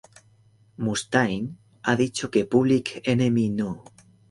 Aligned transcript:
Mustaine 0.83 1.53
ha 1.83 1.95
dicho 1.95 2.31
que 2.31 2.45
"Public 2.45 3.03
Enemy 3.05 3.49
No. 3.51 3.83